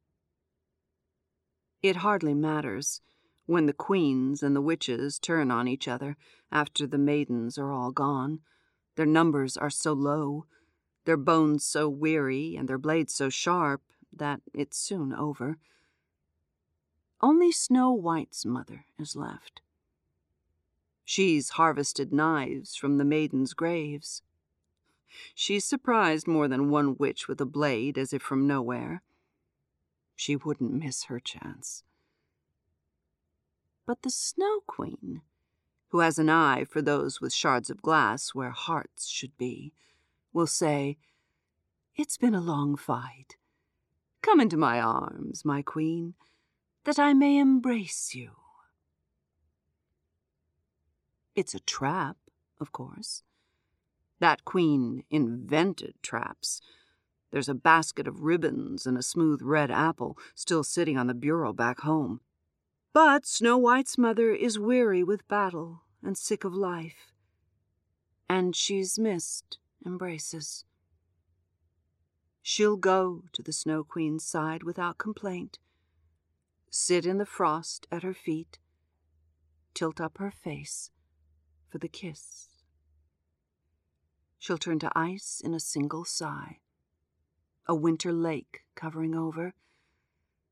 It 1.82 1.98
hardly 1.98 2.34
matters 2.34 3.02
when 3.52 3.66
the 3.66 3.74
queens 3.74 4.42
and 4.42 4.56
the 4.56 4.62
witches 4.62 5.20
turn 5.20 5.52
on 5.52 5.68
each 5.68 5.86
other 5.86 6.16
after 6.54 6.88
the 6.88 6.98
maidens 6.98 7.58
are 7.58 7.74
all 7.74 7.92
gone. 7.92 8.40
Their 8.96 9.06
numbers 9.06 9.58
are 9.58 9.70
so 9.70 9.92
low, 9.92 10.46
their 11.04 11.18
bones 11.18 11.66
so 11.66 11.90
weary, 11.90 12.56
and 12.56 12.70
their 12.70 12.78
blades 12.78 13.14
so 13.14 13.28
sharp 13.28 13.82
that 14.16 14.40
it's 14.54 14.78
soon 14.78 15.12
over. 15.12 15.58
Only 17.20 17.52
Snow 17.52 17.92
White's 17.92 18.46
mother 18.46 18.86
is 18.98 19.18
left. 19.18 19.60
She's 21.04 21.50
harvested 21.50 22.14
knives 22.14 22.78
from 22.78 23.00
the 23.00 23.04
maidens' 23.04 23.54
graves. 23.54 24.22
She's 25.36 25.66
surprised 25.66 26.26
more 26.26 26.48
than 26.48 26.70
one 26.70 26.96
witch 26.98 27.28
with 27.28 27.42
a 27.42 27.46
blade 27.46 27.98
as 27.98 28.14
if 28.14 28.22
from 28.22 28.48
nowhere. 28.48 29.04
She 30.16 30.38
wouldn't 30.38 30.72
miss 30.72 31.04
her 31.06 31.20
chance. 31.20 31.84
But 33.86 34.04
the 34.04 34.10
Snow 34.10 34.62
Queen, 34.68 35.22
who 35.90 36.00
has 36.00 36.20
an 36.20 36.30
eye 36.30 36.66
for 36.66 36.82
those 36.82 37.20
with 37.20 37.34
shards 37.34 37.70
of 37.70 37.82
glass 37.82 38.30
where 38.30 38.52
hearts 38.52 39.08
should 39.08 39.38
be, 39.38 39.74
will 40.34 40.48
say, 40.48 40.98
It's 41.96 42.18
been 42.18 42.36
a 42.36 42.42
long 42.42 42.76
fight. 42.76 43.38
Come 44.22 44.40
into 44.40 44.58
my 44.58 44.80
arms, 44.80 45.44
my 45.44 45.62
queen, 45.62 46.14
that 46.84 47.00
I 47.00 47.14
may 47.14 47.38
embrace 47.38 48.14
you. 48.14 48.32
It's 51.36 51.56
a 51.56 51.60
trap, 51.60 52.18
of 52.60 52.72
course. 52.72 53.24
That 54.20 54.46
queen 54.46 55.04
invented 55.10 55.96
traps. 56.04 56.62
There's 57.32 57.50
a 57.50 57.56
basket 57.56 58.08
of 58.08 58.22
ribbons 58.22 58.86
and 58.86 58.98
a 58.98 59.04
smooth 59.04 59.42
red 59.42 59.72
apple 59.72 60.18
still 60.36 60.64
sitting 60.64 60.98
on 60.98 61.08
the 61.08 61.14
bureau 61.14 61.54
back 61.54 61.80
home. 61.80 62.20
But 62.94 63.26
Snow 63.26 63.58
White's 63.58 63.98
mother 63.98 64.34
is 64.34 64.60
weary 64.60 65.02
with 65.02 65.28
battle 65.30 65.84
and 66.04 66.18
sick 66.18 66.44
of 66.44 66.54
life, 66.54 67.14
and 68.28 68.54
she's 68.54 69.00
missed 69.00 69.60
embraces. 69.86 70.66
She'll 72.42 72.76
go 72.76 73.24
to 73.32 73.42
the 73.42 73.54
Snow 73.54 73.86
Queen's 73.86 74.26
side 74.26 74.64
without 74.64 74.98
complaint, 74.98 75.58
sit 76.70 77.06
in 77.06 77.18
the 77.18 77.26
frost 77.26 77.88
at 77.92 78.04
her 78.04 78.14
feet, 78.14 78.60
tilt 79.74 80.02
up 80.02 80.18
her 80.18 80.32
face 80.32 80.92
for 81.70 81.78
the 81.78 81.88
kiss. 81.88 82.50
She'll 84.38 84.58
turn 84.58 84.80
to 84.80 84.92
ice 84.98 85.42
in 85.42 85.54
a 85.54 85.62
single 85.62 86.04
sigh, 86.04 86.60
a 87.68 87.76
winter 87.76 88.12
lake 88.12 88.64
covering 88.76 89.16
over, 89.16 89.54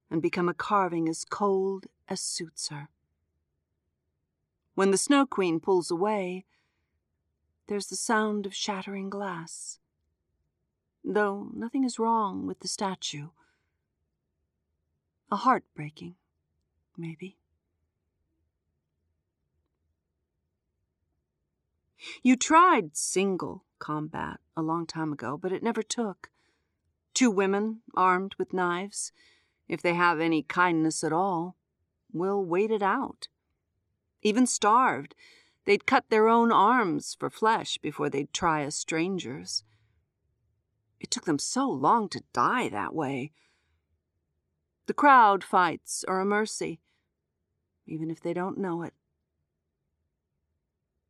and 0.10 0.22
become 0.22 0.48
a 0.48 0.53
carving 0.53 1.10
as 1.10 1.25
cold 1.25 1.88
as 2.09 2.19
suits 2.19 2.67
her. 2.69 2.89
When 4.75 4.91
the 4.91 4.97
Snow 4.97 5.25
Queen 5.25 5.59
pulls 5.59 5.91
away, 5.91 6.45
there's 7.67 7.87
the 7.87 7.95
sound 7.95 8.45
of 8.45 8.53
shattering 8.53 9.09
glass 9.09 9.79
though 11.03 11.49
nothing 11.53 11.83
is 11.83 11.99
wrong 11.99 12.45
with 12.45 12.59
the 12.59 12.67
statue. 12.67 13.29
A 15.31 15.37
heart 15.37 15.63
breaking, 15.75 16.15
maybe. 16.97 17.37
You 22.24 22.35
tried 22.35 22.95
single 22.95 23.63
combat 23.77 24.39
a 24.55 24.61
long 24.61 24.85
time 24.85 25.11
ago, 25.11 25.37
but 25.37 25.51
it 25.51 25.63
never 25.63 25.83
took. 25.83 26.29
Two 27.13 27.29
women, 27.29 27.81
armed 27.93 28.35
with 28.37 28.53
knives, 28.53 29.11
if 29.67 29.81
they 29.81 29.93
have 29.93 30.19
any 30.19 30.41
kindness 30.41 31.03
at 31.03 31.13
all, 31.13 31.55
will 32.11 32.43
wait 32.43 32.72
it 32.72 32.81
out. 32.81 33.27
Even 34.22 34.45
starved, 34.45 35.15
they'd 35.65 35.85
cut 35.85 36.09
their 36.09 36.27
own 36.27 36.51
arms 36.51 37.15
for 37.19 37.29
flesh 37.29 37.77
before 37.77 38.09
they'd 38.09 38.33
try 38.33 38.61
a 38.61 38.72
stranger's. 38.72 39.63
It 41.00 41.11
took 41.11 41.25
them 41.25 41.39
so 41.39 41.69
long 41.69 42.09
to 42.09 42.24
die 42.33 42.69
that 42.69 42.93
way. 42.93 43.31
The 44.87 44.93
crowd 44.93 45.43
fights 45.43 46.03
are 46.07 46.19
a 46.19 46.25
mercy, 46.25 46.81
even 47.85 48.09
if 48.09 48.22
they 48.22 48.33
don't 48.33 48.57
know 48.57 48.81
it. 48.81 48.93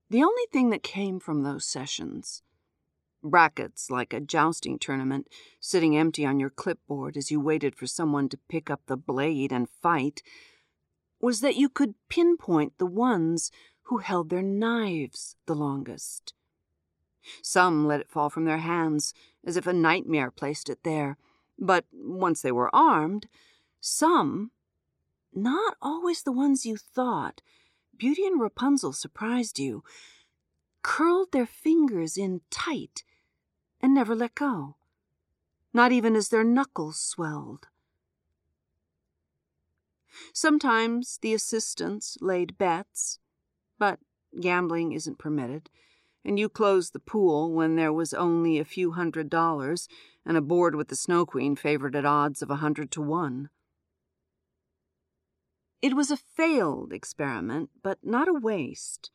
The 0.09 0.23
only 0.23 0.43
thing 0.51 0.69
that 0.71 0.83
came 0.83 1.19
from 1.19 1.43
those 1.43 1.65
sessions, 1.65 2.41
brackets 3.23 3.91
like 3.91 4.12
a 4.12 4.19
jousting 4.19 4.79
tournament, 4.79 5.27
sitting 5.59 5.95
empty 5.95 6.25
on 6.25 6.39
your 6.39 6.49
clipboard 6.49 7.15
as 7.15 7.31
you 7.31 7.39
waited 7.39 7.75
for 7.75 7.88
someone 7.88 8.27
to 8.29 8.39
pick 8.49 8.69
up 8.69 8.81
the 8.85 8.97
blade 8.97 9.51
and 9.51 9.69
fight, 9.69 10.21
was 11.19 11.41
that 11.41 11.55
you 11.55 11.69
could 11.69 11.95
pinpoint 12.10 12.77
the 12.77 12.86
ones 12.86 13.51
who 13.84 13.97
held 13.97 14.29
their 14.29 14.41
knives 14.41 15.36
the 15.45 15.55
longest. 15.55 16.34
Some 17.41 17.86
let 17.88 17.99
it 17.99 18.10
fall 18.10 18.29
from 18.29 18.45
their 18.45 18.60
hands, 18.60 19.13
as 19.45 19.58
if 19.58 19.67
a 19.67 19.73
nightmare 19.73 20.32
placed 20.32 20.69
it 20.69 20.84
there. 20.84 21.17
But 21.58 21.86
once 21.91 22.41
they 22.41 22.51
were 22.51 22.73
armed, 22.73 23.27
some, 23.82 24.51
not 25.34 25.75
always 25.82 26.23
the 26.23 26.32
ones 26.32 26.65
you 26.65 26.77
thought, 26.77 27.41
Beauty 27.97 28.25
and 28.25 28.39
Rapunzel 28.39 28.93
surprised 28.93 29.60
you, 29.60 29.84
curled 30.82 31.32
their 31.32 31.45
fingers 31.45 32.17
in 32.17 32.41
tight 32.49 33.03
and 33.82 33.93
never 33.93 34.15
let 34.15 34.36
go, 34.36 34.75
not 35.73 35.91
even 35.91 36.15
as 36.15 36.29
their 36.29 36.43
knuckles 36.43 36.99
swelled. 36.99 37.67
Sometimes 40.34 41.19
the 41.21 41.34
assistants 41.34 42.17
laid 42.21 42.58
bets, 42.58 43.19
but 43.77 43.99
gambling 44.39 44.91
isn't 44.91 45.17
permitted 45.17 45.69
and 46.25 46.38
you 46.38 46.49
closed 46.49 46.93
the 46.93 46.99
pool 46.99 47.51
when 47.51 47.75
there 47.75 47.93
was 47.93 48.13
only 48.13 48.60
a 48.60 48.65
few 48.65 48.91
hundred 48.91 49.29
dollars, 49.29 49.88
and 50.25 50.38
a 50.38 50.41
board 50.41 50.75
with 50.75 50.89
the 50.89 50.95
Snow 50.95 51.25
Queen 51.25 51.55
favored 51.55 51.95
at 51.95 52.05
odds 52.05 52.41
of 52.41 52.51
a 52.51 52.58
hundred 52.58 52.91
to 52.91 53.01
one. 53.01 53.49
It 55.82 55.95
was 55.95 56.12
a 56.12 56.17
failed 56.17 56.91
experiment, 56.91 57.69
but 57.82 57.99
not 58.03 58.27
a 58.27 58.34
waste. 58.34 59.12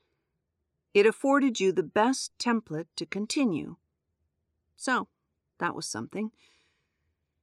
It 0.95 1.07
afforded 1.07 1.61
you 1.61 1.73
the 1.73 1.83
best 1.83 2.33
template 2.39 2.87
to 2.97 3.05
continue. 3.05 3.77
So, 4.77 5.09
that 5.59 5.75
was 5.75 5.87
something. 5.87 6.31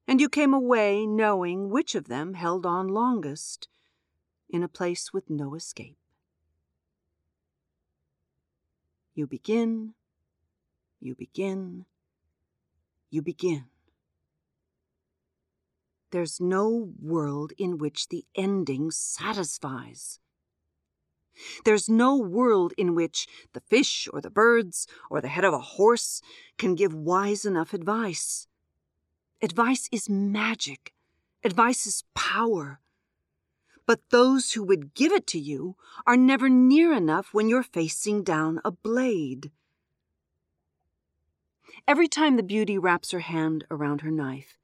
And 0.08 0.20
you 0.20 0.30
came 0.30 0.54
away 0.54 1.06
knowing 1.06 1.70
which 1.70 1.96
of 1.96 2.08
them 2.08 2.34
held 2.34 2.66
on 2.66 2.88
longest, 2.88 3.68
in 4.50 4.64
a 4.64 4.68
place 4.68 5.14
with 5.14 5.30
no 5.30 5.56
escape. 5.56 5.98
You 9.16 9.28
begin, 9.28 9.94
you 11.00 11.16
begin, 11.16 11.86
you 13.10 13.22
begin. 13.22 13.66
There's 16.12 16.42
no 16.42 16.92
world 17.02 17.54
in 17.58 17.78
which 17.78 18.10
the 18.10 18.26
ending 18.36 18.92
satisfies. 18.92 20.20
There's 21.64 21.88
no 21.88 22.18
world 22.18 22.74
in 22.78 22.94
which 22.94 23.28
the 23.54 23.62
fish 23.62 24.08
or 24.12 24.20
the 24.20 24.30
birds 24.30 24.88
or 25.10 25.22
the 25.22 25.30
head 25.30 25.46
of 25.46 25.54
a 25.54 25.60
horse 25.60 26.22
can 26.58 26.76
give 26.76 26.94
wise 26.94 27.46
enough 27.46 27.74
advice. 27.74 28.48
Advice 29.42 29.90
is 29.92 30.10
magic. 30.10 30.94
Advice 31.44 31.86
is 31.86 32.04
power 32.14 32.80
but 33.92 34.10
those 34.10 34.54
who 34.54 34.64
would 34.64 34.94
give 34.94 35.12
it 35.12 35.28
to 35.28 35.38
you 35.38 35.76
are 36.08 36.16
never 36.16 36.48
near 36.48 36.94
enough 36.94 37.34
when 37.34 37.50
you're 37.50 37.62
facing 37.62 38.24
down 38.24 38.62
a 38.64 38.72
blade. 38.72 39.52
Every 41.86 42.08
time 42.08 42.38
the 42.38 42.44
beauty 42.44 42.78
wraps 42.78 43.12
her 43.12 43.20
hand 43.20 43.66
around 43.70 44.00
her 44.00 44.10
knife, 44.10 44.58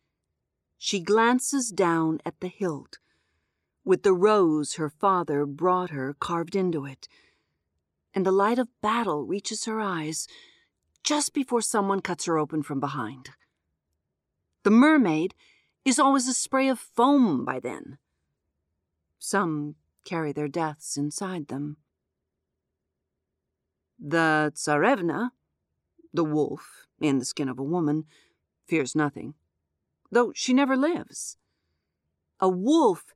she 0.78 1.02
glances 1.02 1.72
down 1.72 2.22
at 2.26 2.40
the 2.40 2.48
hilt, 2.48 3.00
with 3.84 4.04
the 4.04 4.14
rose 4.14 4.76
her 4.76 4.90
father 4.90 5.46
brought 5.46 5.90
her 5.90 6.16
carved 6.20 6.56
into 6.56 6.86
it, 6.86 7.10
and 8.14 8.26
the 8.26 8.32
light 8.32 8.60
of 8.60 8.70
battle 8.82 9.26
reaches 9.26 9.66
her 9.66 9.82
eyes 9.82 10.28
just 11.04 11.34
before 11.34 11.62
someone 11.62 12.00
cuts 12.00 12.24
her 12.28 12.38
open 12.38 12.64
from 12.64 12.80
behind. 12.80 13.32
The 14.68 14.72
mermaid 14.72 15.34
is 15.86 15.98
always 15.98 16.28
a 16.28 16.34
spray 16.34 16.68
of 16.68 16.78
foam 16.78 17.46
by 17.46 17.62
then. 17.62 18.00
Some 19.18 19.76
carry 20.04 20.34
their 20.34 20.50
deaths 20.50 20.98
inside 20.98 21.48
them. 21.48 21.78
The 23.98 24.52
Tsarevna, 24.54 25.30
the 26.14 26.26
wolf 26.26 26.86
in 27.00 27.18
the 27.18 27.24
skin 27.24 27.48
of 27.48 27.58
a 27.58 27.64
woman, 27.64 28.08
fears 28.66 28.94
nothing, 28.94 29.36
though 30.12 30.34
she 30.36 30.54
never 30.54 30.76
lives. 30.76 31.38
A 32.42 32.50
wolf 32.50 33.16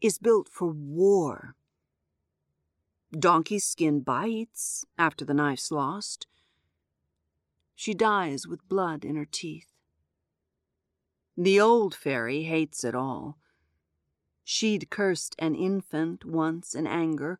is 0.00 0.18
built 0.18 0.48
for 0.48 0.66
war. 0.66 1.54
Donkey's 3.12 3.64
skin 3.64 4.00
bites 4.00 4.84
after 4.98 5.24
the 5.24 5.34
knife's 5.34 5.70
lost. 5.70 6.26
She 7.76 7.94
dies 7.94 8.48
with 8.48 8.68
blood 8.68 9.04
in 9.04 9.14
her 9.14 9.28
teeth. 9.30 9.69
The 11.42 11.58
old 11.58 11.94
fairy 11.94 12.42
hates 12.42 12.84
it 12.84 12.94
all. 12.94 13.38
She'd 14.44 14.90
cursed 14.90 15.34
an 15.38 15.54
infant 15.54 16.22
once 16.22 16.74
in 16.74 16.86
anger, 16.86 17.38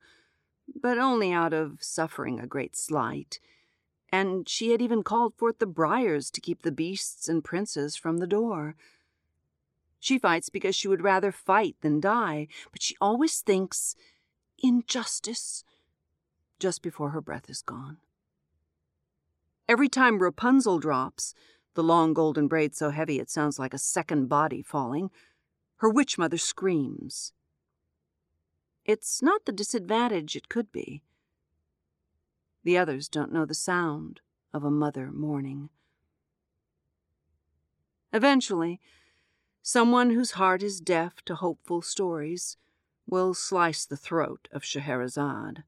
but 0.75 0.97
only 0.97 1.35
out 1.35 1.53
of 1.53 1.83
suffering 1.83 2.41
a 2.41 2.47
great 2.47 2.75
slight, 2.77 3.41
and 4.11 4.49
she 4.49 4.71
had 4.71 4.81
even 4.81 5.03
called 5.03 5.35
forth 5.35 5.59
the 5.59 5.67
briars 5.67 6.31
to 6.31 6.41
keep 6.41 6.63
the 6.63 6.73
beasts 6.73 7.29
and 7.29 7.45
princes 7.45 7.95
from 7.95 8.17
the 8.17 8.27
door. 8.27 8.75
She 9.99 10.19
fights 10.19 10.49
because 10.49 10.75
she 10.75 10.89
would 10.89 11.03
rather 11.03 11.31
fight 11.31 11.77
than 11.83 12.01
die, 12.01 12.49
but 12.73 12.81
she 12.81 12.97
always 13.03 13.43
thinks 13.43 13.97
injustice 14.63 15.63
just 16.59 16.81
before 16.81 17.11
her 17.11 17.21
breath 17.21 17.51
is 17.51 17.61
gone. 17.61 17.99
Every 19.69 19.91
time 19.91 20.23
Rapunzel 20.23 20.79
drops, 20.79 21.35
the 21.75 21.83
long 21.83 22.15
golden 22.15 22.49
braid 22.49 22.75
so 22.75 22.91
heavy 22.91 23.19
it 23.19 23.31
sounds 23.31 23.59
like 23.59 23.75
a 23.75 23.79
second 23.79 24.29
body 24.29 24.63
falling, 24.63 25.11
her 25.77 25.89
witch 25.89 26.19
mother 26.19 26.39
screams. 26.39 27.33
It's 28.85 29.23
not 29.23 29.45
the 29.45 29.53
disadvantage 29.53 30.37
it 30.37 30.49
could 30.49 30.73
be. 30.73 31.03
The 32.65 32.77
others 32.77 33.09
don't 33.09 33.33
know 33.33 33.45
the 33.45 33.55
sound 33.55 34.21
of 34.53 34.65
a 34.65 34.71
mother 34.71 35.11
mourning. 35.13 35.71
Eventually, 38.13 38.81
someone 39.63 40.11
whose 40.11 40.33
heart 40.33 40.63
is 40.63 40.81
deaf 40.81 41.23
to 41.27 41.37
hopeful 41.37 41.83
stories 41.83 42.57
will 43.07 43.35
slice 43.35 43.85
the 43.85 43.97
throat 43.97 44.49
of 44.53 44.65
Scheherazade. 44.65 45.65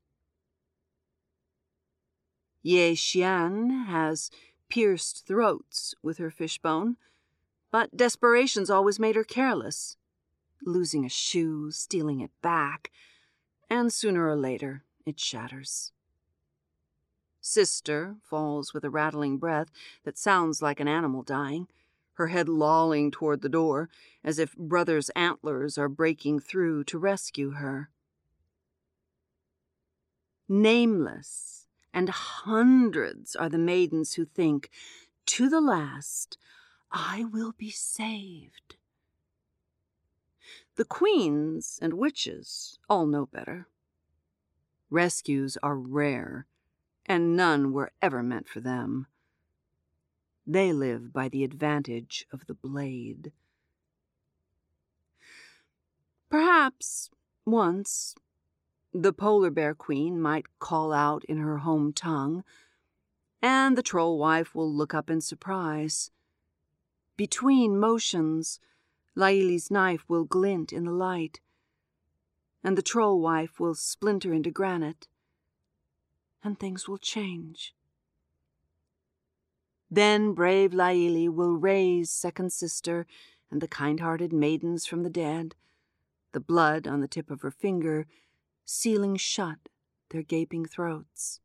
Ye 2.62 2.95
Xian 2.95 3.87
has 3.87 4.31
pierced 4.72 5.26
throats 5.26 5.94
with 6.02 6.16
her 6.16 6.30
fishbone, 6.30 6.96
but 7.70 7.94
desperation's 7.94 8.70
always 8.70 8.98
made 8.98 9.14
her 9.14 9.22
careless, 9.22 9.98
losing 10.64 11.04
a 11.04 11.11
shoe, 11.11 11.70
stealing 11.70 12.20
it 12.22 12.30
back, 12.40 12.90
and 13.68 13.92
sooner 13.92 14.26
or 14.26 14.35
later 14.35 14.82
it 15.04 15.20
shatters. 15.20 15.92
Sister 17.38 18.16
falls 18.22 18.72
with 18.72 18.82
a 18.82 18.88
rattling 18.88 19.37
breath 19.37 19.68
that 20.04 20.16
sounds 20.16 20.62
like 20.62 20.80
an 20.80 20.88
animal 20.88 21.22
dying, 21.22 21.68
her 22.14 22.28
head 22.28 22.48
lolling 22.48 23.11
toward 23.11 23.42
the 23.42 23.50
door, 23.50 23.90
as 24.24 24.38
if 24.38 24.56
brother's 24.56 25.11
antlers 25.11 25.76
are 25.76 25.90
breaking 25.90 26.40
through 26.40 26.82
to 26.85 26.96
rescue 26.96 27.50
her. 27.50 27.90
Nameless 30.48 31.62
and 31.92 32.09
hundreds 32.09 33.37
are 33.37 33.48
the 33.48 33.59
maidens 33.59 34.14
who 34.14 34.24
think, 34.24 34.70
to 35.26 35.48
the 35.48 35.61
last, 35.61 36.38
I 36.90 37.24
will 37.24 37.52
be 37.52 37.70
saved. 37.70 38.76
The 40.76 40.85
queens 40.85 41.78
and 41.83 41.94
witches 41.94 42.78
all 42.88 43.07
know 43.07 43.26
better. 43.26 43.68
Rescues 44.90 45.57
are 45.62 45.76
rare, 45.76 46.46
and 47.07 47.37
none 47.37 47.72
were 47.72 47.92
ever 48.00 48.22
meant 48.22 48.48
for 48.48 48.61
them. 48.61 49.07
They 50.46 50.72
live 50.72 51.12
by 51.12 51.28
the 51.28 51.44
advantage 51.44 52.26
of 52.33 52.46
the 52.46 52.55
blade. 52.55 53.33
Perhaps, 56.28 57.11
once, 57.44 58.14
the 58.92 59.12
polar 59.12 59.50
bear 59.50 59.74
queen 59.74 60.20
might 60.20 60.59
call 60.59 60.92
out 60.92 61.24
in 61.24 61.38
her 61.38 61.59
home 61.59 61.92
tongue, 61.92 62.44
and 63.40 63.76
the 63.76 63.83
troll 63.83 64.18
wife 64.18 64.55
will 64.55 64.72
look 64.72 64.94
up 64.94 65.09
in 65.09 65.20
surprise. 65.20 66.11
Between 67.16 67.78
motions, 67.78 68.61
Laili's 69.16 69.70
knife 69.70 70.05
will 70.09 70.24
glint 70.24 70.72
in 70.72 70.85
the 70.85 70.92
light, 70.92 71.40
and 72.62 72.76
the 72.76 72.83
troll 72.83 73.20
wife 73.20 73.59
will 73.59 73.74
splinter 73.74 74.33
into 74.33 74.50
granite, 74.50 75.09
and 76.44 76.59
things 76.59 76.88
will 76.88 76.98
change. 76.98 77.74
Then 79.90 80.33
brave 80.33 80.72
Laili 80.72 81.28
will 81.28 81.55
raise 81.57 82.11
second 82.11 82.52
sister 82.52 83.07
and 83.50 83.61
the 83.61 83.68
kind-hearted 83.68 84.33
maidens 84.33 84.87
from 84.87 85.02
the 85.02 85.11
dead, 85.11 85.55
the 86.33 86.40
blood 86.40 86.87
on 86.87 87.00
the 87.00 87.09
tip 87.09 87.31
of 87.31 87.42
her 87.42 87.50
finger 87.50 88.07
sealing 88.64 89.16
shut 89.16 89.68
their 90.11 90.22
gaping 90.22 90.66
throats. 90.66 91.40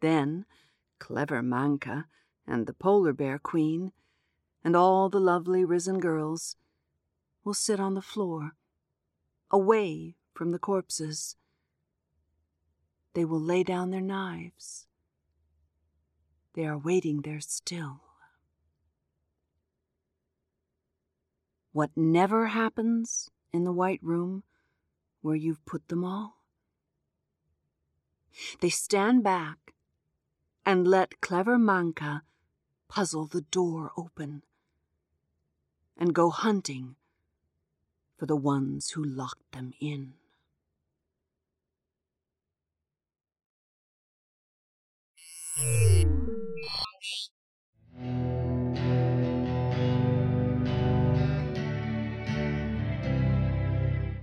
Then 0.00 0.46
clever 0.98 1.42
Manka 1.42 2.06
and 2.46 2.66
the 2.66 2.72
polar 2.72 3.12
bear 3.12 3.38
queen 3.38 3.92
and 4.64 4.76
all 4.76 5.08
the 5.08 5.20
lovely 5.20 5.64
risen 5.64 5.98
girls 5.98 6.56
will 7.44 7.54
sit 7.54 7.80
on 7.80 7.94
the 7.94 8.02
floor, 8.02 8.52
away 9.50 10.14
from 10.32 10.52
the 10.52 10.58
corpses. 10.58 11.36
They 13.14 13.24
will 13.24 13.40
lay 13.40 13.62
down 13.62 13.90
their 13.90 14.00
knives. 14.00 14.86
They 16.54 16.66
are 16.66 16.78
waiting 16.78 17.22
there 17.22 17.40
still. 17.40 18.00
What 21.72 21.90
never 21.96 22.48
happens 22.48 23.30
in 23.52 23.64
the 23.64 23.72
White 23.72 24.00
Room 24.02 24.44
where 25.22 25.36
you've 25.36 25.64
put 25.64 25.88
them 25.88 26.04
all? 26.04 26.36
They 28.60 28.70
stand 28.70 29.22
back 29.22 29.74
and 30.66 30.86
let 30.86 31.20
clever 31.20 31.58
Manka 31.58 32.22
puzzle 32.88 33.26
the 33.26 33.40
door 33.40 33.92
open 33.96 34.42
and 35.96 36.14
go 36.14 36.30
hunting 36.30 36.96
for 38.18 38.26
the 38.26 38.36
ones 38.36 38.90
who 38.90 39.02
locked 39.04 39.52
them 39.52 39.72
in. 39.80 40.14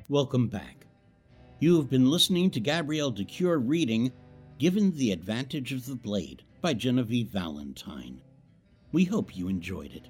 Welcome 0.07 0.47
back. 0.47 0.88
You 1.61 1.75
have 1.75 1.89
been 1.89 2.09
listening 2.09 2.51
to 2.51 2.61
Gabrielle 2.61 3.11
de 3.11 3.25
Cuir 3.25 3.57
reading 3.57 4.13
Given 4.59 4.95
the 4.95 5.11
Advantage 5.11 5.73
of 5.73 5.87
the 5.87 5.95
Blade 5.97 6.41
by 6.61 6.73
Genevieve 6.73 7.27
Valentine. 7.27 8.21
We 8.93 9.03
hope 9.03 9.35
you 9.35 9.49
enjoyed 9.49 9.91
it. 9.91 10.07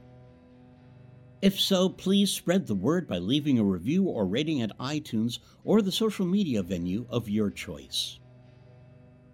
If 1.41 1.59
so, 1.59 1.89
please 1.89 2.29
spread 2.29 2.67
the 2.67 2.75
word 2.75 3.07
by 3.07 3.17
leaving 3.17 3.57
a 3.57 3.63
review 3.63 4.03
or 4.03 4.27
rating 4.27 4.61
at 4.61 4.77
iTunes 4.77 5.39
or 5.63 5.81
the 5.81 5.91
social 5.91 6.23
media 6.23 6.61
venue 6.61 7.07
of 7.09 7.27
your 7.27 7.49
choice. 7.49 8.19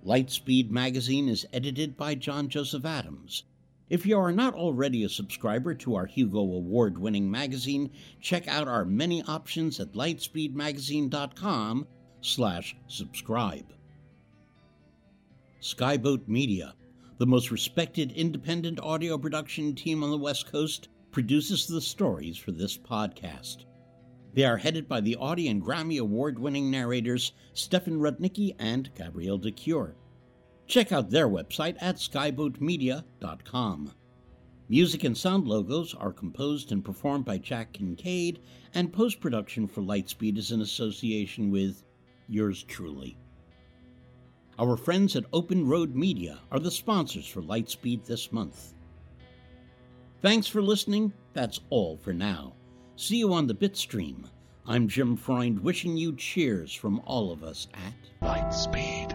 Lightspeed 0.06 0.69
Magazine 0.69 1.28
is 1.28 1.45
edited 1.51 1.97
by 1.97 2.15
John 2.15 2.47
Joseph 2.47 2.86
Adams. 2.86 3.43
If 3.89 4.06
you 4.06 4.17
are 4.17 4.32
not 4.32 4.54
already 4.54 5.04
a 5.04 5.10
subscriber 5.10 5.75
to 5.75 5.95
our 5.95 6.06
Hugo 6.06 6.39
Award 6.39 6.97
winning 6.97 7.30
magazine, 7.30 7.91
check 8.21 8.47
out 8.47 8.69
our 8.69 8.86
many 8.86 9.21
options 9.23 9.82
at 9.82 9.91
lightspeedmagazine.com 9.91 11.88
slash 12.25 12.75
subscribe. 12.88 13.73
Skyboat 15.61 16.27
Media, 16.27 16.75
the 17.17 17.25
most 17.25 17.51
respected 17.51 18.11
independent 18.11 18.79
audio 18.81 19.17
production 19.17 19.73
team 19.73 20.03
on 20.03 20.11
the 20.11 20.17
West 20.17 20.51
Coast, 20.51 20.89
produces 21.11 21.65
the 21.67 21.81
stories 21.81 22.38
for 22.38 22.51
this 22.51 22.77
podcast. 22.77 23.65
They 24.33 24.43
are 24.43 24.57
headed 24.57 24.88
by 24.88 24.99
the 24.99 25.15
Audie 25.15 25.47
and 25.47 25.63
Grammy 25.63 25.97
Award 25.99 26.38
winning 26.38 26.69
narrators 26.69 27.31
Stefan 27.53 27.99
Rudnicki 27.99 28.53
and 28.59 28.93
Gabrielle 28.95 29.38
de 29.38 29.51
Cuir. 29.51 29.95
Check 30.67 30.91
out 30.91 31.09
their 31.09 31.29
website 31.29 31.77
at 31.79 31.95
skyboatmedia.com. 31.95 33.93
Music 34.67 35.03
and 35.03 35.15
sound 35.15 35.47
logos 35.47 35.93
are 35.93 36.11
composed 36.11 36.71
and 36.71 36.83
performed 36.83 37.23
by 37.23 37.38
Jack 37.38 37.71
Kincaid, 37.73 38.39
and 38.73 38.91
post 38.91 39.19
production 39.21 39.67
for 39.67 39.81
Lightspeed 39.81 40.38
is 40.38 40.51
in 40.51 40.59
association 40.61 41.49
with 41.51 41.83
yours 42.27 42.63
truly. 42.63 43.17
Our 44.57 44.77
friends 44.77 45.15
at 45.15 45.25
Open 45.33 45.67
Road 45.67 45.95
Media 45.95 46.39
are 46.51 46.59
the 46.59 46.71
sponsors 46.71 47.27
for 47.27 47.41
Lightspeed 47.41 48.05
this 48.05 48.31
month. 48.31 48.73
Thanks 50.21 50.47
for 50.47 50.61
listening. 50.61 51.13
That's 51.33 51.59
all 51.69 51.97
for 51.97 52.13
now. 52.13 52.53
See 52.95 53.17
you 53.17 53.33
on 53.33 53.47
the 53.47 53.53
Bitstream. 53.53 54.29
I'm 54.65 54.88
Jim 54.88 55.15
Freund 55.15 55.59
wishing 55.59 55.97
you 55.97 56.15
cheers 56.15 56.73
from 56.73 57.01
all 57.05 57.31
of 57.31 57.43
us 57.43 57.67
at 57.73 58.27
Lightspeed. 58.27 59.14